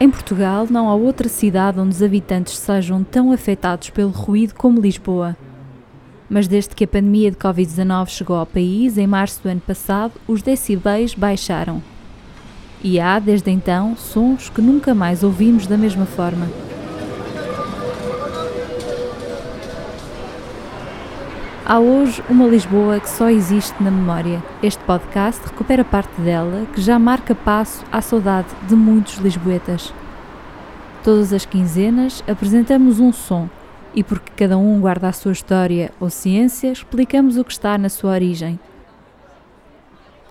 Em 0.00 0.08
Portugal 0.08 0.68
não 0.70 0.88
há 0.88 0.94
outra 0.94 1.28
cidade 1.28 1.80
onde 1.80 1.92
os 1.92 2.02
habitantes 2.04 2.56
sejam 2.56 3.02
tão 3.02 3.32
afetados 3.32 3.90
pelo 3.90 4.10
ruído 4.10 4.54
como 4.54 4.80
Lisboa. 4.80 5.36
Mas 6.30 6.46
desde 6.46 6.72
que 6.72 6.84
a 6.84 6.88
pandemia 6.88 7.32
de 7.32 7.36
Covid-19 7.36 8.06
chegou 8.06 8.36
ao 8.36 8.46
país, 8.46 8.96
em 8.96 9.08
março 9.08 9.42
do 9.42 9.48
ano 9.48 9.60
passado, 9.60 10.12
os 10.28 10.40
decibéis 10.40 11.14
baixaram. 11.14 11.82
E 12.80 13.00
há, 13.00 13.18
desde 13.18 13.50
então, 13.50 13.96
sons 13.96 14.48
que 14.48 14.62
nunca 14.62 14.94
mais 14.94 15.24
ouvimos 15.24 15.66
da 15.66 15.76
mesma 15.76 16.06
forma. 16.06 16.46
Há 21.70 21.78
hoje 21.80 22.24
uma 22.30 22.46
Lisboa 22.46 22.98
que 22.98 23.10
só 23.10 23.28
existe 23.28 23.82
na 23.82 23.90
memória. 23.90 24.42
Este 24.62 24.82
podcast 24.84 25.46
recupera 25.46 25.84
parte 25.84 26.18
dela, 26.18 26.66
que 26.72 26.80
já 26.80 26.98
marca 26.98 27.34
passo 27.34 27.84
à 27.92 28.00
saudade 28.00 28.48
de 28.66 28.74
muitos 28.74 29.16
lisboetas. 29.16 29.92
Todas 31.04 31.30
as 31.30 31.44
quinzenas 31.44 32.24
apresentamos 32.26 33.00
um 33.00 33.12
som 33.12 33.50
e, 33.94 34.02
porque 34.02 34.32
cada 34.34 34.56
um 34.56 34.80
guarda 34.80 35.08
a 35.08 35.12
sua 35.12 35.32
história 35.32 35.92
ou 36.00 36.08
ciência, 36.08 36.72
explicamos 36.72 37.36
o 37.36 37.44
que 37.44 37.52
está 37.52 37.76
na 37.76 37.90
sua 37.90 38.12
origem. 38.12 38.58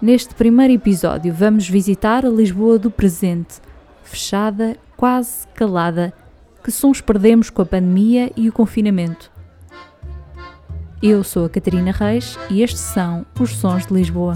Neste 0.01 0.33
primeiro 0.33 0.73
episódio, 0.73 1.31
vamos 1.31 1.69
visitar 1.69 2.25
a 2.25 2.29
Lisboa 2.29 2.79
do 2.79 2.89
presente, 2.89 3.61
fechada, 4.01 4.75
quase 4.97 5.47
calada. 5.53 6.11
Que 6.63 6.71
sons 6.71 6.99
perdemos 6.99 7.51
com 7.51 7.61
a 7.61 7.65
pandemia 7.65 8.31
e 8.35 8.49
o 8.49 8.51
confinamento? 8.51 9.36
Eu 11.01 11.23
sou 11.23 11.45
a 11.45 11.49
Catarina 11.49 11.91
Reis 11.91 12.37
e 12.49 12.63
estes 12.63 12.81
são 12.81 13.23
os 13.39 13.51
Sons 13.51 13.85
de 13.85 13.93
Lisboa. 13.93 14.33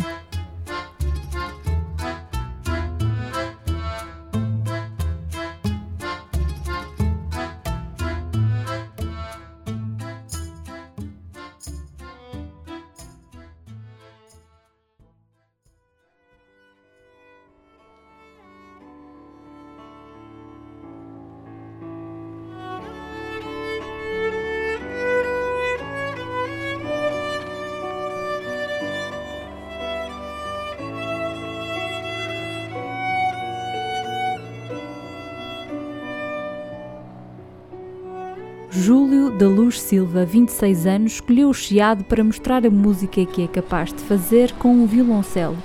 Júlio 38.73 39.29
da 39.29 39.49
Luz 39.49 39.81
Silva, 39.81 40.23
26 40.23 40.87
anos, 40.87 41.11
escolheu 41.15 41.49
o 41.49 41.53
chiado 41.53 42.05
para 42.05 42.23
mostrar 42.23 42.65
a 42.65 42.69
música 42.69 43.25
que 43.25 43.43
é 43.43 43.47
capaz 43.47 43.91
de 43.91 44.01
fazer 44.01 44.53
com 44.53 44.69
um 44.69 44.85
violoncelo. 44.85 45.57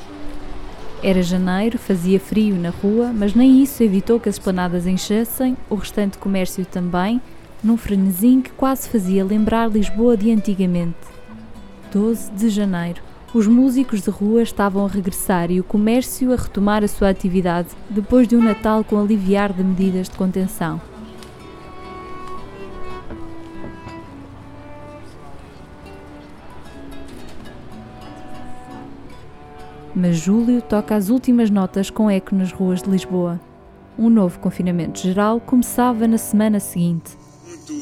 Era 1.05 1.23
janeiro, 1.23 1.79
fazia 1.79 2.19
frio 2.19 2.57
na 2.57 2.71
rua, 2.71 3.13
mas 3.15 3.33
nem 3.33 3.63
isso 3.63 3.81
evitou 3.81 4.19
que 4.19 4.29
as 4.29 4.35
esplanadas 4.35 4.89
enchessem, 4.89 5.57
o 5.71 5.77
restante 5.77 6.19
comércio 6.19 6.67
também, 6.67 7.23
num 7.63 7.77
frenesim 7.77 8.41
que 8.41 8.51
quase 8.51 8.89
fazia 8.89 9.25
lembrar 9.25 9.71
Lisboa 9.71 10.17
de 10.17 10.33
antigamente. 10.33 10.97
12 11.93 12.33
de 12.33 12.49
janeiro. 12.49 13.01
Os 13.33 13.47
músicos 13.47 14.03
de 14.03 14.11
rua 14.11 14.43
estavam 14.43 14.85
a 14.85 14.89
regressar 14.89 15.53
e 15.53 15.61
o 15.61 15.65
comércio 15.65 16.33
a 16.33 16.37
retomar 16.37 16.83
a 16.83 16.89
sua 16.89 17.11
atividade 17.11 17.69
depois 17.89 18.27
de 18.27 18.35
um 18.35 18.43
Natal 18.43 18.83
com 18.83 18.99
aliviar 18.99 19.53
de 19.53 19.63
medidas 19.63 20.09
de 20.09 20.17
contenção. 20.17 20.81
Mas 29.97 30.19
Júlio 30.19 30.61
toca 30.61 30.95
as 30.95 31.09
últimas 31.09 31.49
notas 31.49 31.89
com 31.89 32.11
eco 32.11 32.35
nas 32.35 32.53
ruas 32.53 32.83
de 32.83 32.91
Lisboa. 32.91 33.41
Um 33.99 34.11
novo 34.11 34.39
confinamento 34.41 35.01
geral 35.01 35.41
começava 35.41 36.07
na 36.07 36.19
semana 36.19 36.61
seguinte. 36.61 37.17
Muito 37.47 37.73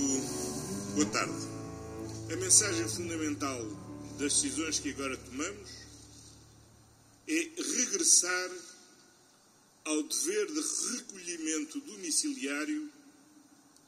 boa 0.94 1.06
tarde. 1.06 1.34
A 2.32 2.36
mensagem 2.36 2.88
fundamental 2.88 3.60
das 4.12 4.32
decisões 4.32 4.78
que 4.78 4.90
agora 4.90 5.16
tomamos 5.16 5.70
é 7.26 7.48
regressar 7.76 8.50
ao 9.84 10.00
dever 10.04 10.46
de 10.46 10.96
recolhimento 10.96 11.80
domiciliário, 11.80 12.88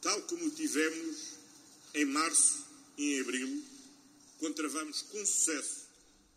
tal 0.03 0.21
como 0.23 0.51
tivemos 0.51 1.39
em 1.95 2.05
março 2.07 2.67
e 2.99 3.19
em 3.19 3.21
abril, 3.21 3.63
quando 4.41 4.55
travamos 4.55 5.03
com 5.03 5.19
sucesso 5.25 5.87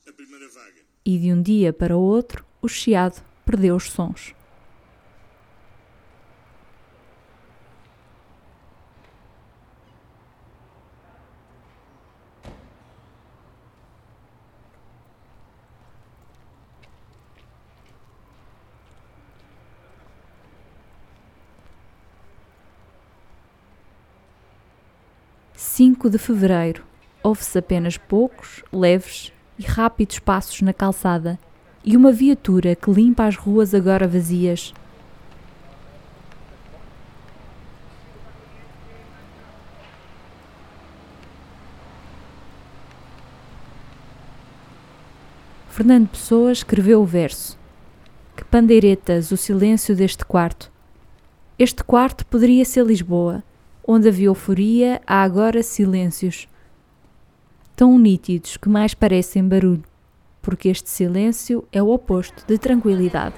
a 0.07 0.13
primeira 0.13 0.47
vaga 0.49 0.88
e 1.09 1.17
de 1.17 1.33
um 1.33 1.41
dia 1.41 1.73
para 1.73 1.97
o 1.97 1.99
outro 1.99 2.45
o 2.61 2.67
chiado 2.67 3.23
perdeu 3.43 3.75
os 3.75 3.89
sons. 3.89 4.35
Cinco 25.55 26.07
de 26.07 26.19
fevereiro. 26.19 26.85
Houve-se 27.23 27.57
apenas 27.57 27.97
poucos, 27.97 28.63
leves 28.71 29.33
e 29.59 29.63
rápidos 29.63 30.17
passos 30.19 30.61
na 30.61 30.71
calçada 30.71 31.37
e 31.83 31.97
uma 31.97 32.13
viatura 32.13 32.75
que 32.75 32.89
limpa 32.89 33.25
as 33.25 33.35
ruas 33.35 33.75
agora 33.75 34.07
vazias. 34.07 34.73
Fernando 45.69 46.09
Pessoa 46.09 46.51
escreveu 46.51 47.01
o 47.01 47.05
verso: 47.05 47.57
Que 48.35 48.43
pandeiretas 48.43 49.31
o 49.31 49.37
silêncio 49.37 49.95
deste 49.95 50.25
quarto. 50.25 50.71
Este 51.57 51.83
quarto 51.83 52.25
poderia 52.25 52.63
ser 52.63 52.85
Lisboa, 52.85 53.43
onde 53.85 54.07
havia 54.07 54.27
euforia, 54.27 55.01
há 55.05 55.21
agora 55.21 55.61
silêncios 55.63 56.47
tão 57.79 57.97
nítidos 57.97 58.57
que 58.57 58.67
mais 58.67 58.93
parecem 58.93 59.47
barulho, 59.47 59.85
porque 60.41 60.67
este 60.67 60.89
silêncio 60.89 61.63
é 61.71 61.81
o 61.81 61.87
oposto 61.87 62.43
de 62.45 62.57
tranquilidade. 62.57 63.35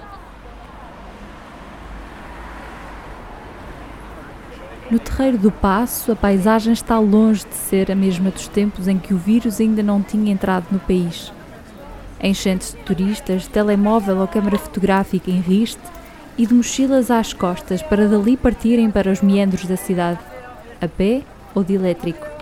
No 4.90 4.98
Terreiro 4.98 5.38
do 5.38 5.52
Passo, 5.52 6.12
a 6.12 6.16
paisagem 6.16 6.74
está 6.74 6.98
longe 6.98 7.46
de 7.46 7.54
ser 7.54 7.92
a 7.92 7.96
mesma 7.96 8.32
dos 8.32 8.48
tempos 8.48 8.88
em 8.88 8.98
que 8.98 9.14
o 9.14 9.18
vírus 9.18 9.62
ainda 9.62 9.84
não 9.84 10.02
tinha 10.02 10.34
entrado 10.34 10.66
no 10.72 10.80
país. 10.80 11.32
Enchentes 12.20 12.74
de 12.74 12.80
turistas, 12.80 13.46
telemóvel 13.46 14.18
ou 14.18 14.28
câmara 14.28 14.58
fotográfica 14.58 15.30
em 15.30 15.40
riste 15.40 15.84
e 16.36 16.48
de 16.48 16.54
mochilas 16.56 17.12
às 17.12 17.32
costas 17.32 17.84
para 17.84 18.10
dali 18.10 18.36
partirem 18.36 18.90
para 18.90 19.12
os 19.12 19.22
meandros 19.22 19.66
da 19.66 19.78
cidade, 19.78 20.20
a 20.82 20.88
pé 20.88 21.22
ou 21.54 21.64
de 21.64 21.76
elétrico. 21.76 22.41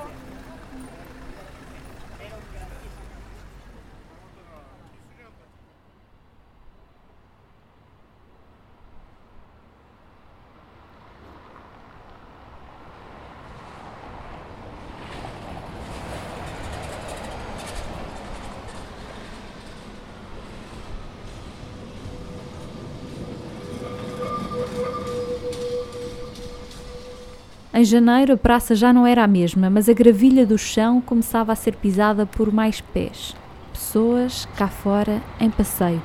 Em 27.80 27.86
janeiro 27.86 28.34
a 28.34 28.38
praça 28.38 28.76
já 28.76 28.92
não 28.92 29.08
era 29.08 29.24
a 29.24 29.28
mesma, 29.28 29.70
mas 29.70 29.88
a 29.88 29.94
gravilha 29.94 30.46
do 30.46 30.58
chão 30.58 31.00
começava 31.00 31.54
a 31.54 31.56
ser 31.56 31.78
pisada 31.78 32.26
por 32.26 32.52
mais 32.52 32.82
pés. 32.82 33.34
Pessoas 33.72 34.46
cá 34.58 34.68
fora 34.68 35.22
em 35.40 35.50
passeio. 35.50 36.02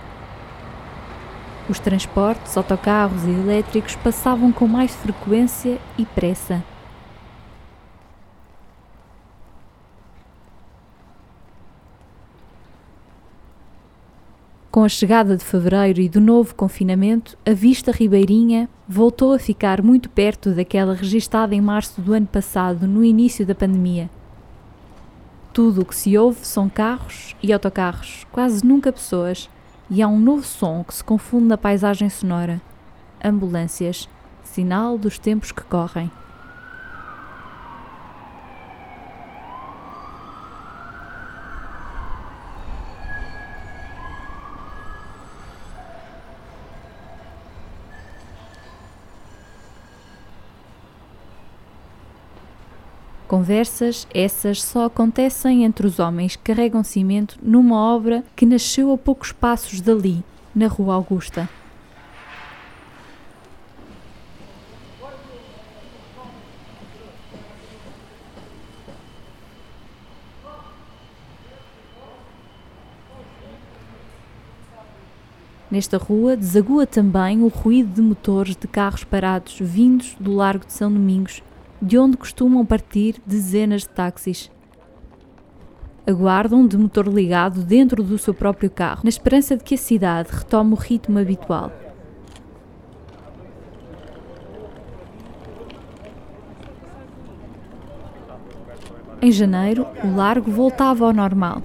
Os 1.68 1.80
transportes, 1.80 2.56
autocarros 2.56 3.24
e 3.24 3.30
elétricos 3.30 3.96
passavam 3.96 4.52
com 4.52 4.68
mais 4.68 4.94
frequência 4.94 5.80
e 5.98 6.06
pressa. 6.06 6.62
Com 14.74 14.82
a 14.82 14.88
chegada 14.88 15.36
de 15.36 15.44
fevereiro 15.44 16.00
e 16.00 16.08
do 16.08 16.20
novo 16.20 16.52
confinamento, 16.52 17.38
a 17.46 17.52
Vista 17.52 17.92
Ribeirinha 17.92 18.68
voltou 18.88 19.32
a 19.32 19.38
ficar 19.38 19.80
muito 19.80 20.10
perto 20.10 20.50
daquela 20.50 20.94
registada 20.94 21.54
em 21.54 21.60
março 21.60 22.00
do 22.00 22.12
ano 22.12 22.26
passado, 22.26 22.84
no 22.84 23.04
início 23.04 23.46
da 23.46 23.54
pandemia. 23.54 24.10
Tudo 25.52 25.82
o 25.82 25.84
que 25.84 25.94
se 25.94 26.18
ouve 26.18 26.44
são 26.44 26.68
carros 26.68 27.36
e 27.40 27.52
autocarros, 27.52 28.26
quase 28.32 28.66
nunca 28.66 28.92
pessoas, 28.92 29.48
e 29.88 30.02
há 30.02 30.08
um 30.08 30.18
novo 30.18 30.42
som 30.42 30.82
que 30.82 30.92
se 30.92 31.04
confunde 31.04 31.46
na 31.46 31.56
paisagem 31.56 32.10
sonora: 32.10 32.60
ambulâncias, 33.24 34.08
sinal 34.42 34.98
dos 34.98 35.20
tempos 35.20 35.52
que 35.52 35.62
correm. 35.62 36.10
Conversas 53.34 54.06
essas 54.14 54.62
só 54.62 54.84
acontecem 54.84 55.64
entre 55.64 55.88
os 55.88 55.98
homens 55.98 56.36
que 56.36 56.54
carregam 56.54 56.84
cimento 56.84 57.36
numa 57.42 57.74
obra 57.74 58.22
que 58.36 58.46
nasceu 58.46 58.92
a 58.92 58.96
poucos 58.96 59.32
passos 59.32 59.80
dali, 59.80 60.22
na 60.54 60.68
Rua 60.68 60.94
Augusta. 60.94 61.48
Nesta 75.68 75.98
rua 75.98 76.36
desagua 76.36 76.86
também 76.86 77.42
o 77.42 77.48
ruído 77.48 77.94
de 77.94 78.00
motores 78.00 78.54
de 78.54 78.68
carros 78.68 79.02
parados 79.02 79.58
vindos 79.60 80.14
do 80.20 80.32
Largo 80.32 80.64
de 80.64 80.72
São 80.72 80.92
Domingos 80.92 81.42
de 81.80 81.98
onde 81.98 82.16
costumam 82.16 82.64
partir 82.64 83.20
dezenas 83.26 83.82
de 83.82 83.88
táxis. 83.88 84.50
Aguardam 86.06 86.66
de 86.66 86.76
motor 86.76 87.08
ligado 87.08 87.62
dentro 87.62 88.02
do 88.02 88.18
seu 88.18 88.34
próprio 88.34 88.70
carro, 88.70 89.00
na 89.04 89.08
esperança 89.08 89.56
de 89.56 89.64
que 89.64 89.74
a 89.74 89.78
cidade 89.78 90.30
retome 90.30 90.72
o 90.72 90.76
ritmo 90.76 91.18
habitual. 91.18 91.72
Em 99.22 99.32
janeiro, 99.32 99.86
o 100.04 100.14
largo 100.14 100.50
voltava 100.50 101.06
ao 101.06 101.12
normal. 101.12 101.62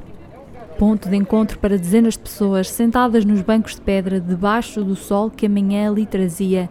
Ponto 0.78 1.10
de 1.10 1.18
encontro 1.18 1.60
para 1.60 1.78
dezenas 1.78 2.14
de 2.14 2.20
pessoas 2.20 2.70
sentadas 2.72 3.26
nos 3.26 3.42
bancos 3.42 3.76
de 3.76 3.82
pedra 3.82 4.18
debaixo 4.18 4.82
do 4.82 4.96
sol 4.96 5.30
que 5.30 5.46
a 5.46 5.50
manhã 5.50 5.92
lhe 5.92 6.06
trazia 6.06 6.70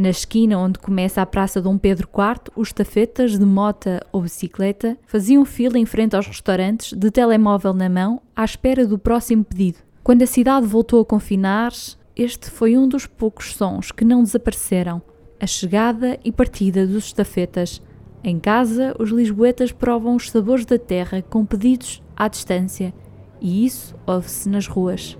Na 0.00 0.08
esquina 0.08 0.58
onde 0.58 0.78
começa 0.78 1.20
a 1.20 1.26
Praça 1.26 1.60
Dom 1.60 1.76
Pedro 1.76 2.08
IV, 2.08 2.50
os 2.56 2.72
tafetas 2.72 3.38
de 3.38 3.44
mota 3.44 4.00
ou 4.10 4.22
bicicleta 4.22 4.96
faziam 5.04 5.44
fila 5.44 5.78
em 5.78 5.84
frente 5.84 6.16
aos 6.16 6.26
restaurantes, 6.26 6.94
de 6.94 7.10
telemóvel 7.10 7.74
na 7.74 7.86
mão, 7.86 8.22
à 8.34 8.42
espera 8.42 8.86
do 8.86 8.98
próximo 8.98 9.44
pedido. 9.44 9.80
Quando 10.02 10.22
a 10.22 10.26
cidade 10.26 10.66
voltou 10.66 11.02
a 11.02 11.04
confinar, 11.04 11.70
este 12.16 12.48
foi 12.48 12.78
um 12.78 12.88
dos 12.88 13.06
poucos 13.06 13.54
sons 13.54 13.92
que 13.92 14.02
não 14.02 14.22
desapareceram: 14.22 15.02
a 15.38 15.46
chegada 15.46 16.18
e 16.24 16.32
partida 16.32 16.86
dos 16.86 17.04
estafetas. 17.04 17.82
Em 18.24 18.40
casa, 18.40 18.96
os 18.98 19.10
lisboetas 19.10 19.70
provam 19.70 20.16
os 20.16 20.30
sabores 20.30 20.64
da 20.64 20.78
terra 20.78 21.20
com 21.20 21.44
pedidos 21.44 22.02
à 22.16 22.26
distância, 22.26 22.94
e 23.38 23.66
isso 23.66 23.94
ouve-se 24.06 24.48
nas 24.48 24.66
ruas. 24.66 25.18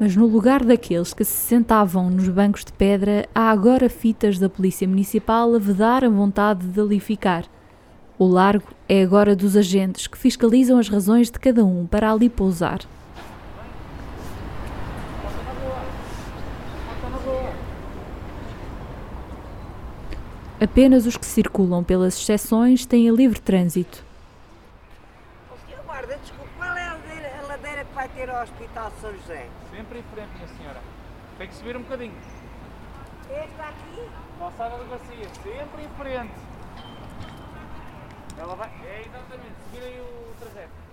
Mas 0.00 0.14
no 0.14 0.26
lugar 0.26 0.64
daqueles 0.64 1.12
que 1.12 1.24
se 1.24 1.32
sentavam 1.32 2.08
nos 2.08 2.28
bancos 2.28 2.64
de 2.64 2.72
pedra, 2.72 3.28
há 3.34 3.50
agora 3.50 3.88
fitas 3.88 4.38
da 4.38 4.48
Polícia 4.48 4.86
Municipal 4.86 5.54
a 5.54 5.58
vedar 5.58 6.04
a 6.04 6.08
vontade 6.08 6.66
de 6.66 6.80
ali 6.80 7.00
ficar. 7.00 7.44
O 8.18 8.26
largo 8.26 8.68
é 8.88 9.02
agora 9.02 9.34
dos 9.34 9.56
agentes 9.56 10.06
que 10.06 10.18
fiscalizam 10.18 10.78
as 10.78 10.88
razões 10.88 11.30
de 11.30 11.38
cada 11.38 11.64
um 11.64 11.86
para 11.86 12.12
ali 12.12 12.28
pousar. 12.28 12.80
Apenas 20.60 21.06
os 21.06 21.16
que 21.16 21.26
circulam 21.26 21.84
pelas 21.84 22.18
exceções 22.18 22.84
têm 22.84 23.08
livre 23.10 23.40
trânsito. 23.40 24.04
Guarda, 25.86 26.18
desculpa, 26.20 26.50
qual 26.58 26.76
é 26.76 26.86
a 26.86 27.46
ladeira 27.46 27.84
que 27.84 27.87
vai 27.98 28.08
ter 28.10 28.30
ao 28.30 28.44
Hospital 28.44 28.92
São 29.00 29.12
José? 29.12 29.48
Sempre 29.72 29.98
em 29.98 30.02
frente, 30.04 30.30
minha 30.36 30.46
senhora. 30.46 30.80
Tem 31.36 31.48
que 31.48 31.54
subir 31.56 31.76
um 31.76 31.82
bocadinho. 31.82 32.14
Esta 33.28 33.64
aqui? 33.64 34.08
Calçada 34.38 34.78
da 34.78 34.84
Garcia, 34.84 35.28
sempre 35.42 35.82
em 35.82 35.88
frente. 35.98 36.34
Ela 38.38 38.54
vai. 38.54 38.70
É 38.84 39.00
exatamente, 39.04 39.56
subir 39.64 39.82
aí 39.82 40.00
o 40.00 40.34
trajeto. 40.38 40.87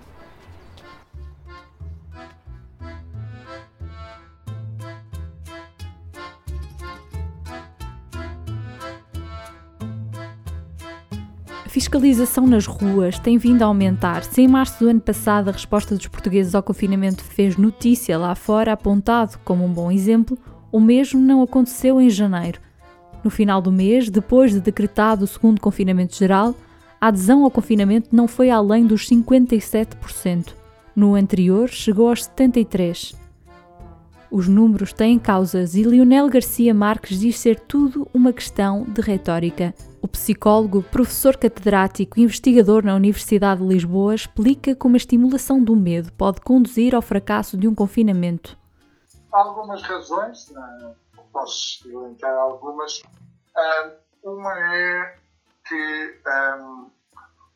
Fiscalização 11.75 12.47
nas 12.47 12.65
ruas 12.65 13.19
tem 13.19 13.37
vindo 13.37 13.61
a 13.61 13.65
aumentar. 13.65 14.23
Se 14.23 14.41
em 14.41 14.47
março 14.47 14.79
do 14.79 14.89
ano 14.89 15.01
passado 15.01 15.49
a 15.49 15.51
resposta 15.51 15.93
dos 15.93 16.07
portugueses 16.07 16.55
ao 16.55 16.63
confinamento 16.63 17.21
fez 17.21 17.57
notícia 17.57 18.17
lá 18.17 18.33
fora, 18.33 18.71
apontado 18.71 19.37
como 19.43 19.65
um 19.65 19.73
bom 19.73 19.91
exemplo, 19.91 20.37
o 20.71 20.79
mesmo 20.79 21.19
não 21.19 21.41
aconteceu 21.41 21.99
em 21.99 22.09
janeiro. 22.09 22.61
No 23.21 23.29
final 23.29 23.61
do 23.61 23.73
mês, 23.73 24.09
depois 24.09 24.53
de 24.53 24.61
decretado 24.61 25.25
o 25.25 25.27
segundo 25.27 25.59
confinamento 25.59 26.15
geral, 26.15 26.55
a 27.01 27.07
adesão 27.07 27.43
ao 27.43 27.51
confinamento 27.51 28.15
não 28.15 28.25
foi 28.25 28.49
além 28.49 28.87
dos 28.87 29.05
57%. 29.09 30.53
No 30.95 31.13
anterior, 31.13 31.67
chegou 31.67 32.07
aos 32.07 32.21
73%. 32.21 33.15
Os 34.31 34.47
números 34.47 34.93
têm 34.93 35.19
causas 35.19 35.75
e 35.75 35.83
Lionel 35.83 36.29
Garcia 36.29 36.73
Marques 36.73 37.19
diz 37.19 37.37
ser 37.37 37.59
tudo 37.59 38.07
uma 38.13 38.31
questão 38.31 38.83
de 38.83 39.01
retórica. 39.01 39.73
O 40.05 40.07
psicólogo, 40.07 40.83
professor 40.83 41.35
catedrático 41.35 42.19
e 42.19 42.21
investigador 42.21 42.85
na 42.85 42.93
Universidade 42.93 43.61
de 43.61 43.67
Lisboa 43.67 44.13
explica 44.13 44.75
como 44.75 44.95
a 44.95 44.97
estimulação 44.97 45.63
do 45.63 45.75
medo 45.75 46.13
pode 46.13 46.41
conduzir 46.41 46.93
ao 46.93 47.01
fracasso 47.01 47.57
de 47.57 47.67
um 47.67 47.73
confinamento. 47.73 48.55
Há 49.33 49.39
algumas 49.39 49.81
razões, 49.81 50.51
né? 50.51 50.95
posso 51.33 51.89
elencar 51.89 52.37
algumas. 52.37 53.01
Uma 54.23 54.53
é 54.75 55.17
que 55.67 56.21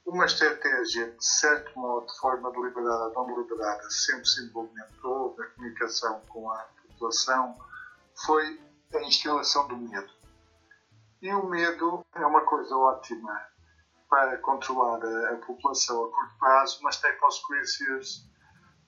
uma 0.07 0.25
estratégia, 0.25 1.11
de 1.11 1.23
certo 1.23 1.79
modo, 1.79 2.07
de 2.07 2.17
forma 2.17 2.49
deliberada 2.49 3.11
ou 3.15 3.27
não 3.27 3.35
deliberada, 3.35 3.87
sempre 3.91 4.25
se 4.25 4.43
implementou 4.43 5.35
na 5.37 5.45
comunicação 5.45 6.19
com 6.27 6.49
a 6.49 6.65
população, 6.87 7.55
foi 8.25 8.59
a 8.95 9.01
instalação 9.03 9.67
do 9.67 9.77
medo. 9.77 10.18
E 11.21 11.33
o 11.33 11.45
medo 11.45 12.05
é 12.15 12.25
uma 12.25 12.41
coisa 12.41 12.75
ótima 12.77 13.41
para 14.09 14.37
controlar 14.37 15.03
a, 15.03 15.33
a 15.33 15.37
população 15.37 16.05
a 16.05 16.11
curto 16.11 16.39
prazo, 16.39 16.79
mas 16.81 16.97
tem 16.97 17.15
consequências 17.17 18.25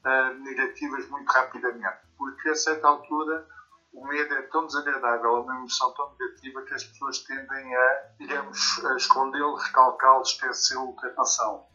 uh, 0.06 0.34
negativas 0.40 1.10
muito 1.10 1.30
rapidamente. 1.30 2.00
Porque 2.18 2.50
a 2.50 2.56
certa 2.56 2.88
altura 2.88 3.48
o 3.94 4.08
medo 4.08 4.34
é 4.34 4.42
tão 4.44 4.66
desagradável, 4.66 5.38
é 5.38 5.40
uma 5.42 5.56
emoção 5.58 5.94
tão 5.94 6.10
negativa 6.12 6.62
que 6.62 6.74
as 6.74 6.84
pessoas 6.86 7.20
tendem 7.20 7.76
a, 7.76 8.06
digamos, 8.18 8.86
a 8.86 8.96
escondê-lo, 8.96 9.56
recalcá-lo, 9.56 10.22
esquecê-lo, 10.22 10.88
ultrapassá-lo. 10.88 11.66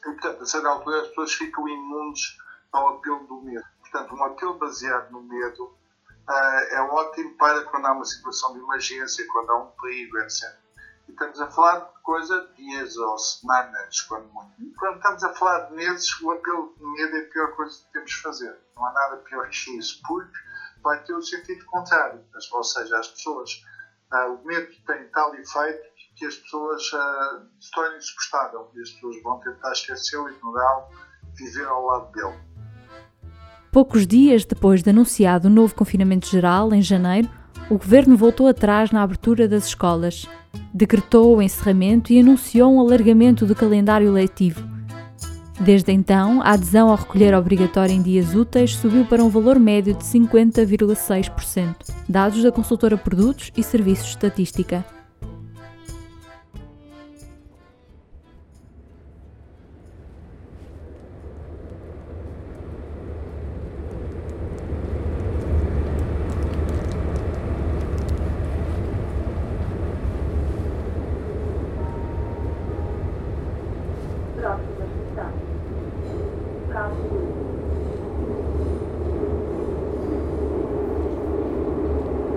E, 0.00 0.12
portanto, 0.12 0.42
a 0.42 0.46
certa 0.46 0.68
altura 0.68 1.00
as 1.00 1.08
pessoas 1.08 1.32
ficam 1.32 1.66
imunes 1.66 2.36
ao 2.70 2.96
apelo 2.96 3.26
do 3.26 3.40
medo. 3.40 3.64
Portanto, 3.80 4.14
um 4.14 4.24
apelo 4.24 4.58
baseado 4.58 5.10
no 5.10 5.22
medo 5.22 5.74
é 6.28 6.80
ótimo 6.82 7.36
para 7.36 7.64
quando 7.64 7.86
há 7.86 7.92
uma 7.92 8.04
situação 8.04 8.52
de 8.52 8.60
emergência, 8.60 9.26
quando 9.30 9.50
há 9.50 9.62
um 9.62 9.70
perigo, 9.72 10.18
etc. 10.18 10.54
E 11.08 11.12
estamos 11.12 11.40
a 11.40 11.50
falar 11.50 11.80
de 11.80 12.02
coisa 12.02 12.48
dias 12.56 12.96
ou 12.96 13.18
semanas, 13.18 14.00
quando 14.02 14.32
muito. 14.32 14.52
Quando 14.78 14.96
estamos 14.96 15.24
a 15.24 15.32
falar 15.34 15.60
de 15.66 15.74
meses, 15.74 16.20
o 16.20 16.30
apelo 16.30 16.74
de 16.76 16.84
medo 16.84 17.16
é 17.16 17.20
a 17.20 17.28
pior 17.30 17.56
coisa 17.56 17.76
que 17.76 17.92
temos 17.92 18.10
de 18.10 18.22
fazer. 18.22 18.58
Não 18.76 18.86
há 18.86 18.92
nada 18.92 19.16
pior 19.18 19.48
que 19.48 19.78
isso, 19.78 20.00
porque 20.06 20.38
vai 20.82 21.02
ter 21.04 21.14
o 21.14 21.22
sentido 21.22 21.64
contrário, 21.66 22.24
ou 22.52 22.64
seja, 22.64 22.98
as 22.98 23.08
pessoas, 23.08 23.64
uh, 24.12 24.34
o 24.34 24.44
medo 24.44 24.68
tem 24.86 25.08
tal 25.10 25.34
efeito 25.34 25.92
que 26.16 26.26
as 26.26 26.36
pessoas 26.36 26.82
uh, 26.92 27.48
se 27.60 27.70
tornem 27.70 27.98
insuportável 27.98 28.70
e 28.74 28.82
as 28.82 28.90
pessoas 28.90 29.22
vão 29.22 29.40
tentar 29.40 29.72
esquecê-lo, 29.72 30.28
ignorá-lo, 30.28 30.88
viver 31.34 31.66
ao 31.66 31.86
lado 31.86 32.12
dele. 32.12 32.51
Poucos 33.72 34.06
dias 34.06 34.44
depois 34.44 34.82
de 34.82 34.90
anunciado 34.90 35.48
o 35.48 35.50
novo 35.50 35.74
confinamento 35.74 36.28
geral, 36.28 36.74
em 36.74 36.82
janeiro, 36.82 37.26
o 37.70 37.78
governo 37.78 38.18
voltou 38.18 38.46
atrás 38.46 38.90
na 38.90 39.02
abertura 39.02 39.48
das 39.48 39.68
escolas, 39.68 40.28
decretou 40.74 41.34
o 41.34 41.40
encerramento 41.40 42.12
e 42.12 42.20
anunciou 42.20 42.70
um 42.70 42.78
alargamento 42.78 43.46
do 43.46 43.54
calendário 43.54 44.12
letivo. 44.12 44.62
Desde 45.58 45.90
então, 45.90 46.42
a 46.42 46.50
adesão 46.50 46.90
ao 46.90 46.96
recolher 46.96 47.34
obrigatório 47.34 47.94
em 47.94 48.02
dias 48.02 48.34
úteis 48.34 48.76
subiu 48.76 49.06
para 49.06 49.24
um 49.24 49.30
valor 49.30 49.58
médio 49.58 49.94
de 49.94 50.04
50,6%, 50.04 51.74
dados 52.06 52.42
da 52.42 52.52
consultora 52.52 52.98
Produtos 52.98 53.50
e 53.56 53.62
Serviços 53.62 54.08
Estatística. 54.08 54.84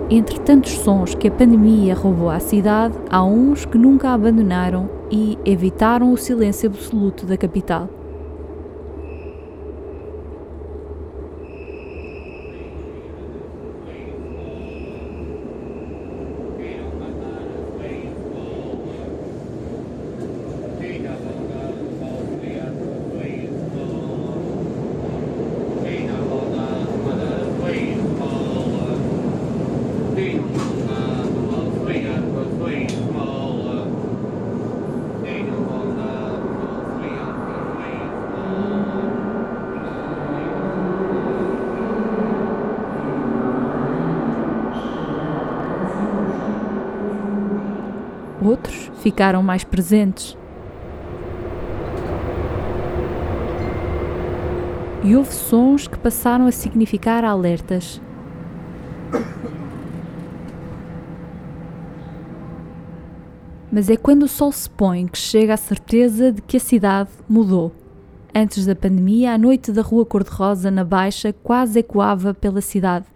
Entre 0.08 0.38
tantos 0.38 0.70
sons 0.78 1.16
que 1.16 1.26
a 1.26 1.30
pandemia 1.32 1.92
roubou 1.92 2.30
à 2.30 2.38
cidade, 2.38 2.94
há 3.10 3.24
uns 3.24 3.64
que 3.64 3.76
nunca 3.76 4.10
a 4.10 4.14
abandonaram 4.14 4.88
e 5.10 5.36
evitaram 5.44 6.12
o 6.12 6.16
silêncio 6.16 6.68
absoluto 6.68 7.26
da 7.26 7.36
capital. 7.36 7.88
Outros 48.42 48.90
ficaram 49.00 49.42
mais 49.42 49.64
presentes. 49.64 50.36
E 55.02 55.16
houve 55.16 55.32
sons 55.32 55.86
que 55.86 55.98
passaram 55.98 56.46
a 56.46 56.52
significar 56.52 57.24
alertas. 57.24 58.00
Mas 63.72 63.88
é 63.88 63.96
quando 63.96 64.24
o 64.24 64.28
sol 64.28 64.52
se 64.52 64.68
põe 64.68 65.06
que 65.06 65.18
chega 65.18 65.54
a 65.54 65.56
certeza 65.56 66.32
de 66.32 66.42
que 66.42 66.56
a 66.56 66.60
cidade 66.60 67.10
mudou. 67.28 67.72
Antes 68.34 68.66
da 68.66 68.74
pandemia, 68.74 69.32
a 69.32 69.38
noite 69.38 69.72
da 69.72 69.80
Rua 69.80 70.04
Cor-de-Rosa, 70.04 70.70
na 70.70 70.84
Baixa, 70.84 71.32
quase 71.32 71.78
ecoava 71.78 72.34
pela 72.34 72.60
cidade. 72.60 73.06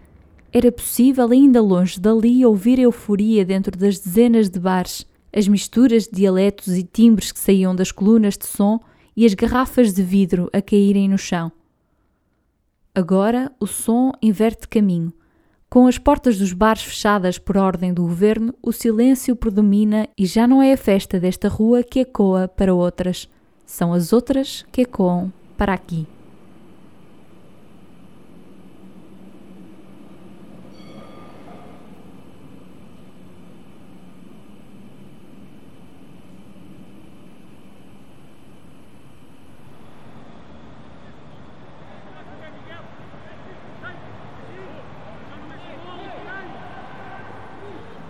Era 0.51 0.71
possível, 0.71 1.29
ainda 1.31 1.61
longe 1.61 1.99
dali, 1.99 2.43
ouvir 2.45 2.79
euforia 2.79 3.45
dentro 3.45 3.77
das 3.77 3.99
dezenas 3.99 4.49
de 4.49 4.59
bares 4.59 5.05
as 5.33 5.47
misturas 5.47 6.03
de 6.03 6.11
dialetos 6.11 6.75
e 6.75 6.83
timbres 6.83 7.31
que 7.31 7.39
saíam 7.39 7.75
das 7.75 7.91
colunas 7.91 8.37
de 8.37 8.45
som 8.45 8.79
e 9.15 9.25
as 9.25 9.33
garrafas 9.33 9.93
de 9.93 10.03
vidro 10.03 10.49
a 10.53 10.61
caírem 10.61 11.09
no 11.09 11.17
chão. 11.17 11.51
Agora 12.93 13.51
o 13.59 13.65
som 13.65 14.11
inverte 14.21 14.67
caminho. 14.67 15.13
Com 15.69 15.87
as 15.87 15.97
portas 15.97 16.37
dos 16.37 16.51
bares 16.51 16.83
fechadas 16.83 17.37
por 17.37 17.55
ordem 17.55 17.93
do 17.93 18.03
governo, 18.03 18.53
o 18.61 18.73
silêncio 18.73 19.35
predomina 19.35 20.09
e 20.17 20.25
já 20.25 20.45
não 20.45 20.61
é 20.61 20.73
a 20.73 20.77
festa 20.77 21.17
desta 21.17 21.47
rua 21.47 21.81
que 21.81 22.01
ecoa 22.01 22.49
para 22.49 22.73
outras, 22.73 23.29
são 23.65 23.93
as 23.93 24.11
outras 24.11 24.65
que 24.69 24.81
ecoam 24.81 25.31
para 25.57 25.73
aqui. 25.73 26.05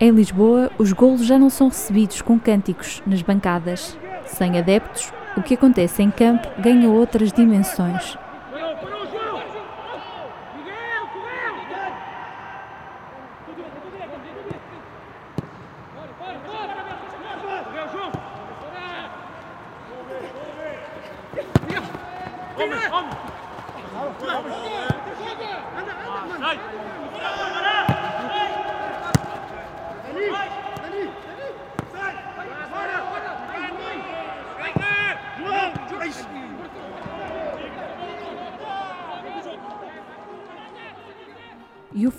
Em 0.04 0.10
Lisboa, 0.10 0.72
os 0.80 0.92
golos 0.94 1.24
já 1.24 1.38
não 1.38 1.48
são 1.48 1.68
recebidos 1.68 2.24
com 2.24 2.40
cânticos 2.40 3.04
nas 3.06 3.22
bancadas. 3.22 3.96
Sem 4.26 4.58
adeptos, 4.58 5.14
o 5.38 5.44
que 5.44 5.54
acontece 5.54 6.02
em 6.02 6.10
campo 6.10 6.48
ganha 6.60 6.90
outras 6.90 7.32
dimensões. 7.32 8.18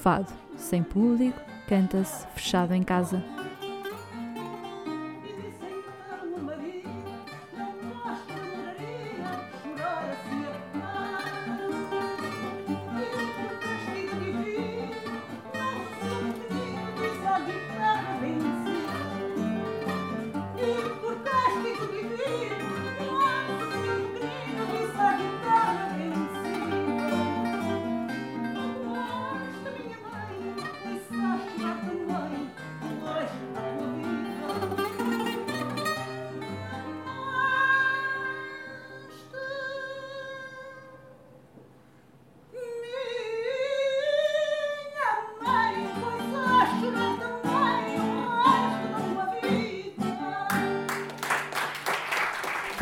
Fado, 0.02 0.32
sem 0.56 0.82
público, 0.82 1.40
canta-se 1.68 2.26
fechado 2.34 2.74
em 2.74 2.82
casa. 2.82 3.22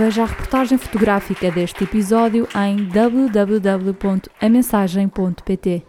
Veja 0.01 0.23
a 0.23 0.25
reportagem 0.25 0.79
fotográfica 0.79 1.51
deste 1.51 1.85
episódio 1.85 2.49
em 2.57 2.89
www.amensagem.pt. 2.89 5.83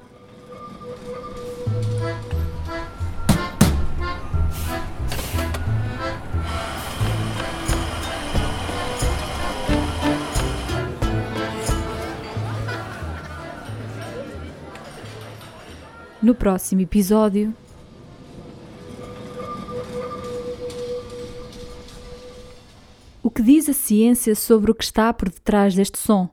No 16.22 16.36
próximo 16.36 16.82
episódio. 16.82 17.54
O 23.32 23.34
que 23.34 23.42
diz 23.42 23.70
a 23.70 23.74
ciência 23.74 24.36
sobre 24.36 24.72
o 24.72 24.76
que 24.76 24.84
está 24.84 25.14
por 25.14 25.30
detrás 25.30 25.74
deste 25.74 25.98
som? 25.98 26.30